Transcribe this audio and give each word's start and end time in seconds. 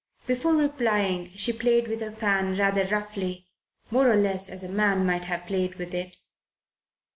Before 0.25 0.55
replying 0.55 1.29
she 1.35 1.53
played 1.53 1.87
with 1.87 2.01
her 2.01 2.09
fan 2.11 2.57
rather 2.57 2.85
roughly 2.85 3.45
more 3.91 4.09
or 4.09 4.15
less 4.15 4.49
as 4.49 4.63
a 4.63 4.67
man 4.69 5.05
might 5.05 5.25
have 5.25 5.45
played 5.45 5.75
with 5.75 5.93
it. 5.93 6.17